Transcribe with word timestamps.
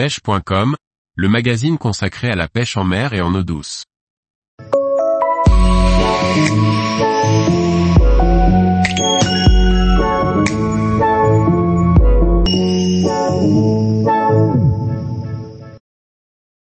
pêche.com, 0.00 0.76
le 1.14 1.28
magazine 1.28 1.76
consacré 1.76 2.30
à 2.30 2.34
la 2.34 2.48
pêche 2.48 2.78
en 2.78 2.84
mer 2.84 3.12
et 3.12 3.20
en 3.20 3.34
eau 3.34 3.42
douce. 3.42 3.84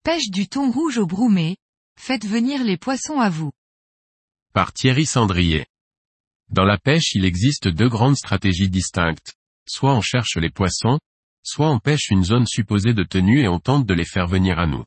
Pêche 0.04 0.30
du 0.30 0.46
thon 0.46 0.70
rouge 0.70 0.98
au 0.98 1.06
broumé, 1.06 1.56
faites 1.98 2.24
venir 2.24 2.62
les 2.62 2.76
poissons 2.76 3.18
à 3.18 3.30
vous. 3.30 3.50
Par 4.52 4.72
Thierry 4.72 5.06
Sandrier. 5.06 5.66
Dans 6.50 6.64
la 6.64 6.78
pêche 6.78 7.16
il 7.16 7.24
existe 7.24 7.66
deux 7.66 7.88
grandes 7.88 8.16
stratégies 8.16 8.70
distinctes. 8.70 9.34
Soit 9.66 9.92
on 9.92 10.02
cherche 10.02 10.36
les 10.36 10.50
poissons, 10.50 11.00
soit 11.44 11.70
on 11.70 11.78
pêche 11.78 12.10
une 12.10 12.24
zone 12.24 12.46
supposée 12.46 12.94
de 12.94 13.04
tenue 13.04 13.40
et 13.40 13.48
on 13.48 13.60
tente 13.60 13.86
de 13.86 13.94
les 13.94 14.04
faire 14.04 14.26
venir 14.26 14.58
à 14.58 14.66
nous. 14.66 14.84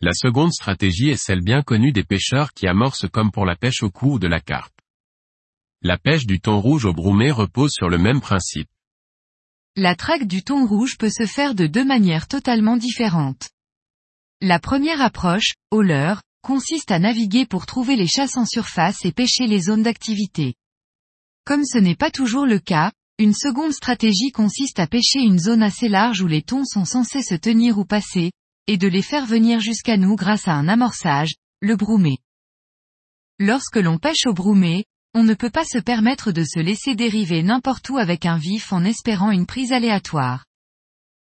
La 0.00 0.12
seconde 0.12 0.52
stratégie 0.52 1.08
est 1.08 1.16
celle 1.16 1.40
bien 1.40 1.62
connue 1.62 1.92
des 1.92 2.04
pêcheurs 2.04 2.52
qui 2.52 2.66
amorcent 2.66 3.08
comme 3.08 3.30
pour 3.30 3.46
la 3.46 3.56
pêche 3.56 3.82
au 3.82 3.90
cou 3.90 4.14
ou 4.14 4.18
de 4.18 4.26
la 4.26 4.40
carpe. 4.40 4.74
La 5.80 5.96
pêche 5.96 6.26
du 6.26 6.40
thon 6.40 6.60
rouge 6.60 6.84
au 6.84 6.92
broumé 6.92 7.30
repose 7.30 7.72
sur 7.72 7.88
le 7.88 7.98
même 7.98 8.20
principe. 8.20 8.68
La 9.76 9.94
traque 9.96 10.26
du 10.26 10.42
thon 10.42 10.66
rouge 10.66 10.98
peut 10.98 11.10
se 11.10 11.26
faire 11.26 11.54
de 11.54 11.66
deux 11.66 11.84
manières 11.84 12.28
totalement 12.28 12.76
différentes. 12.76 13.50
La 14.40 14.58
première 14.58 15.00
approche, 15.00 15.54
au 15.70 15.82
leurre, 15.82 16.22
consiste 16.42 16.90
à 16.90 16.98
naviguer 16.98 17.46
pour 17.46 17.66
trouver 17.66 17.96
les 17.96 18.06
chasses 18.06 18.36
en 18.36 18.44
surface 18.44 19.04
et 19.04 19.12
pêcher 19.12 19.46
les 19.46 19.60
zones 19.60 19.82
d'activité. 19.82 20.54
Comme 21.44 21.64
ce 21.64 21.78
n'est 21.78 21.96
pas 21.96 22.10
toujours 22.10 22.46
le 22.46 22.58
cas, 22.58 22.92
une 23.18 23.32
seconde 23.34 23.72
stratégie 23.72 24.32
consiste 24.32 24.80
à 24.80 24.88
pêcher 24.88 25.20
une 25.20 25.38
zone 25.38 25.62
assez 25.62 25.88
large 25.88 26.20
où 26.20 26.26
les 26.26 26.42
thons 26.42 26.64
sont 26.64 26.84
censés 26.84 27.22
se 27.22 27.36
tenir 27.36 27.78
ou 27.78 27.84
passer, 27.84 28.32
et 28.66 28.76
de 28.76 28.88
les 28.88 29.02
faire 29.02 29.24
venir 29.24 29.60
jusqu'à 29.60 29.96
nous 29.96 30.16
grâce 30.16 30.48
à 30.48 30.54
un 30.54 30.66
amorçage, 30.66 31.34
le 31.60 31.76
broumé. 31.76 32.18
Lorsque 33.38 33.76
l'on 33.76 33.98
pêche 33.98 34.26
au 34.26 34.32
broumé, 34.32 34.84
on 35.14 35.22
ne 35.22 35.34
peut 35.34 35.50
pas 35.50 35.64
se 35.64 35.78
permettre 35.78 36.32
de 36.32 36.42
se 36.42 36.58
laisser 36.58 36.96
dériver 36.96 37.44
n'importe 37.44 37.88
où 37.88 37.98
avec 37.98 38.26
un 38.26 38.36
vif 38.36 38.72
en 38.72 38.84
espérant 38.84 39.30
une 39.30 39.46
prise 39.46 39.72
aléatoire. 39.72 40.44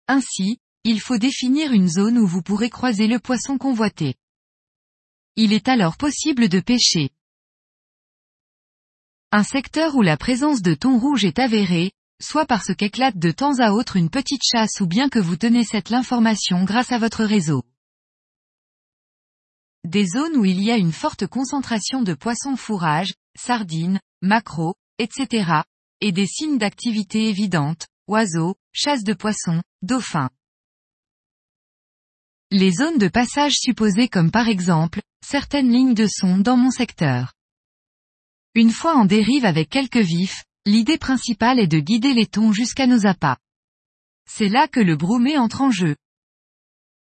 Ainsi, 0.06 0.58
il 0.84 1.00
faut 1.00 1.18
définir 1.18 1.72
une 1.72 1.88
zone 1.88 2.18
où 2.18 2.26
vous 2.26 2.42
pourrez 2.42 2.68
croiser 2.68 3.06
le 3.06 3.18
poisson 3.18 3.56
convoité. 3.56 4.16
Il 5.36 5.54
est 5.54 5.68
alors 5.68 5.96
possible 5.96 6.50
de 6.50 6.60
pêcher. 6.60 7.10
Un 9.32 9.44
secteur 9.44 9.94
où 9.94 10.02
la 10.02 10.16
présence 10.16 10.60
de 10.60 10.74
thon 10.74 10.98
rouge 10.98 11.24
est 11.24 11.38
avérée, 11.38 11.92
soit 12.20 12.46
parce 12.46 12.74
qu'éclate 12.74 13.16
de 13.16 13.30
temps 13.30 13.60
à 13.60 13.70
autre 13.70 13.94
une 13.94 14.10
petite 14.10 14.42
chasse 14.42 14.80
ou 14.80 14.88
bien 14.88 15.08
que 15.08 15.20
vous 15.20 15.36
tenez 15.36 15.62
cette 15.62 15.90
l'information 15.90 16.64
grâce 16.64 16.90
à 16.90 16.98
votre 16.98 17.22
réseau. 17.22 17.62
Des 19.84 20.04
zones 20.04 20.36
où 20.36 20.44
il 20.44 20.60
y 20.60 20.72
a 20.72 20.76
une 20.76 20.92
forte 20.92 21.28
concentration 21.28 22.02
de 22.02 22.12
poissons 22.12 22.56
fourrage, 22.56 23.14
sardines, 23.38 24.00
maquereaux, 24.20 24.74
etc., 24.98 25.62
et 26.00 26.10
des 26.10 26.26
signes 26.26 26.58
d'activité 26.58 27.28
évidentes, 27.28 27.86
oiseaux, 28.08 28.56
chasse 28.72 29.04
de 29.04 29.14
poissons, 29.14 29.62
dauphins. 29.82 30.30
Les 32.50 32.72
zones 32.72 32.98
de 32.98 33.06
passage 33.06 33.54
supposées 33.54 34.08
comme 34.08 34.32
par 34.32 34.48
exemple, 34.48 35.00
certaines 35.24 35.70
lignes 35.70 35.94
de 35.94 36.08
son 36.08 36.38
dans 36.38 36.56
mon 36.56 36.72
secteur. 36.72 37.32
Une 38.56 38.72
fois 38.72 38.96
en 38.96 39.04
dérive 39.04 39.44
avec 39.44 39.68
quelques 39.68 39.96
vifs, 39.96 40.44
l'idée 40.66 40.98
principale 40.98 41.60
est 41.60 41.68
de 41.68 41.78
guider 41.78 42.12
les 42.12 42.26
thons 42.26 42.52
jusqu'à 42.52 42.88
nos 42.88 43.06
appâts. 43.06 43.36
C'est 44.28 44.48
là 44.48 44.66
que 44.66 44.80
le 44.80 44.96
broumé 44.96 45.38
entre 45.38 45.60
en 45.60 45.70
jeu. 45.70 45.94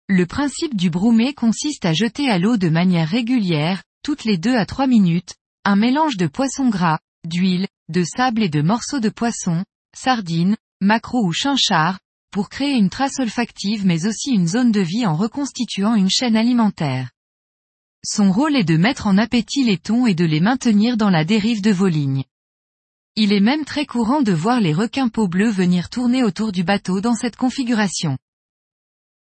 Le 0.08 0.28
principe 0.28 0.76
du 0.76 0.92
broumé 0.92 1.34
consiste 1.34 1.86
à 1.86 1.94
jeter 1.94 2.30
à 2.30 2.38
l'eau 2.38 2.58
de 2.58 2.70
manière 2.70 3.10
régulière, 3.10 3.82
toutes 4.04 4.24
les 4.24 4.38
deux 4.38 4.56
à 4.56 4.68
trois 4.68 4.86
minutes, 4.86 5.34
un 5.66 5.76
mélange 5.76 6.16
de 6.16 6.28
poisson 6.28 6.70
gras, 6.70 7.00
d'huile, 7.26 7.68
de 7.90 8.04
sable 8.04 8.44
et 8.44 8.50
de 8.50 8.62
morceaux 8.62 9.00
de 9.00 9.10
poisson, 9.10 9.64
sardines, 9.96 10.58
maquereaux 10.80 11.26
ou 11.26 11.32
chinchard, 11.32 12.00
pour 12.32 12.50
créer 12.50 12.76
une 12.76 12.92
trace 12.92 13.20
olfactive 13.20 13.84
mais 13.84 14.06
aussi 14.06 14.30
une 14.30 14.48
zone 14.48 14.72
de 14.72 14.82
vie 14.82 15.08
en 15.08 15.16
reconstituant 15.16 15.96
une 15.96 16.10
chaîne 16.10 16.38
alimentaire. 16.38 17.10
Son 18.04 18.32
rôle 18.32 18.56
est 18.56 18.64
de 18.64 18.78
mettre 18.78 19.06
en 19.06 19.18
appétit 19.18 19.64
les 19.64 19.78
thons 19.78 20.08
et 20.08 20.16
de 20.16 20.26
les 20.26 20.40
maintenir 20.40 20.98
dans 20.98 21.12
la 21.12 21.24
dérive 21.24 21.62
de 21.62 21.72
vos 21.72 21.88
lignes. 21.88 22.24
Il 23.16 23.32
est 23.32 23.42
même 23.42 23.66
très 23.66 23.86
courant 23.86 24.22
de 24.22 24.32
voir 24.32 24.60
les 24.60 24.74
requins 24.74 25.10
peau 25.10 25.28
bleus 25.28 25.52
venir 25.52 25.90
tourner 25.90 26.24
autour 26.24 26.52
du 26.52 26.64
bateau 26.64 27.02
dans 27.02 27.14
cette 27.14 27.36
configuration. 27.36 28.18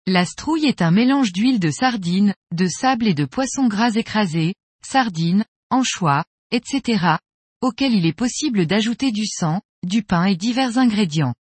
La 0.08 0.26
strouille 0.26 0.66
est 0.66 0.82
un 0.82 0.92
mélange 0.92 1.32
d'huile 1.32 1.60
de 1.60 1.70
sardine, 1.70 2.34
de 2.52 2.68
sable 2.68 3.08
et 3.08 3.14
de 3.14 3.26
poisson 3.26 3.68
gras 3.68 3.92
écrasé, 3.96 4.56
sardines, 4.84 5.46
anchois, 5.70 6.24
etc., 6.52 7.18
auquel 7.62 7.94
il 7.94 8.06
est 8.06 8.14
possible 8.14 8.66
d'ajouter 8.66 9.12
du 9.12 9.26
sang, 9.26 9.62
du 9.84 10.04
pain 10.04 10.26
et 10.26 10.36
divers 10.36 10.78
ingrédients. 10.78 11.34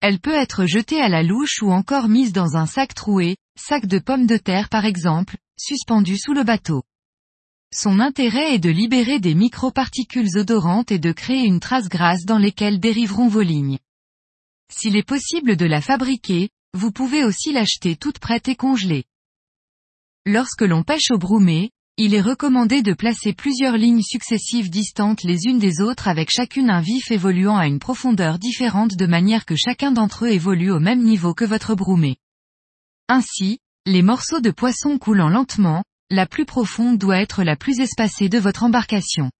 Elle 0.00 0.20
peut 0.20 0.34
être 0.34 0.66
jetée 0.66 1.00
à 1.00 1.08
la 1.08 1.22
louche 1.22 1.62
ou 1.62 1.70
encore 1.70 2.08
mise 2.08 2.32
dans 2.32 2.56
un 2.56 2.66
sac 2.66 2.94
troué, 2.94 3.36
sac 3.58 3.86
de 3.86 3.98
pommes 3.98 4.26
de 4.26 4.36
terre 4.36 4.68
par 4.68 4.86
exemple, 4.86 5.36
suspendu 5.60 6.16
sous 6.16 6.32
le 6.32 6.42
bateau. 6.42 6.82
Son 7.72 8.00
intérêt 8.00 8.54
est 8.54 8.58
de 8.58 8.70
libérer 8.70 9.20
des 9.20 9.34
microparticules 9.34 10.36
odorantes 10.36 10.90
et 10.90 10.98
de 10.98 11.12
créer 11.12 11.44
une 11.44 11.60
trace 11.60 11.88
grasse 11.88 12.24
dans 12.24 12.38
lesquelles 12.38 12.80
dériveront 12.80 13.28
vos 13.28 13.42
lignes. 13.42 13.78
S'il 14.72 14.96
est 14.96 15.06
possible 15.06 15.56
de 15.56 15.66
la 15.66 15.80
fabriquer, 15.80 16.48
vous 16.74 16.90
pouvez 16.90 17.24
aussi 17.24 17.52
l'acheter 17.52 17.96
toute 17.96 18.18
prête 18.18 18.48
et 18.48 18.56
congelée. 18.56 19.04
Lorsque 20.26 20.62
l'on 20.62 20.82
pêche 20.82 21.10
au 21.10 21.18
broumé, 21.18 21.70
il 21.96 22.14
est 22.14 22.20
recommandé 22.20 22.82
de 22.82 22.92
placer 22.92 23.32
plusieurs 23.32 23.76
lignes 23.76 24.02
successives 24.02 24.70
distantes 24.70 25.22
les 25.22 25.44
unes 25.46 25.58
des 25.58 25.80
autres 25.80 26.08
avec 26.08 26.30
chacune 26.30 26.70
un 26.70 26.80
vif 26.80 27.10
évoluant 27.10 27.56
à 27.56 27.66
une 27.66 27.78
profondeur 27.78 28.38
différente 28.38 28.96
de 28.96 29.06
manière 29.06 29.44
que 29.44 29.56
chacun 29.56 29.92
d'entre 29.92 30.24
eux 30.24 30.30
évolue 30.30 30.70
au 30.70 30.80
même 30.80 31.02
niveau 31.02 31.34
que 31.34 31.44
votre 31.44 31.74
broumé. 31.74 32.16
Ainsi, 33.08 33.58
les 33.86 34.02
morceaux 34.02 34.40
de 34.40 34.50
poisson 34.50 34.98
coulant 34.98 35.28
lentement, 35.28 35.84
la 36.10 36.26
plus 36.26 36.44
profonde 36.44 36.98
doit 36.98 37.20
être 37.20 37.42
la 37.42 37.56
plus 37.56 37.80
espacée 37.80 38.28
de 38.28 38.38
votre 38.38 38.62
embarcation. 38.62 39.30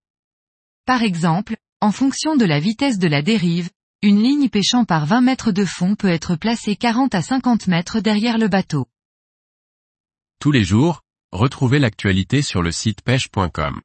Par 0.85 1.03
exemple, 1.03 1.57
en 1.79 1.91
fonction 1.91 2.35
de 2.35 2.45
la 2.45 2.59
vitesse 2.59 2.99
de 2.99 3.07
la 3.07 3.21
dérive, 3.21 3.69
une 4.01 4.21
ligne 4.21 4.49
pêchant 4.49 4.85
par 4.85 5.05
20 5.05 5.21
mètres 5.21 5.51
de 5.51 5.65
fond 5.65 5.95
peut 5.95 6.09
être 6.09 6.35
placée 6.35 6.75
40 6.75 7.13
à 7.15 7.21
50 7.21 7.67
mètres 7.67 7.99
derrière 7.99 8.37
le 8.37 8.47
bateau. 8.47 8.87
Tous 10.39 10.51
les 10.51 10.63
jours, 10.63 11.01
Retrouvez 11.31 11.79
l'actualité 11.79 12.41
sur 12.41 12.61
le 12.61 12.73
site 12.73 13.03
pêche.com. 13.03 13.79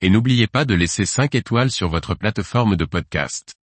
Et 0.00 0.10
n'oubliez 0.10 0.46
pas 0.46 0.64
de 0.64 0.74
laisser 0.74 1.04
5 1.04 1.34
étoiles 1.34 1.72
sur 1.72 1.88
votre 1.88 2.14
plateforme 2.14 2.76
de 2.76 2.84
podcast. 2.84 3.56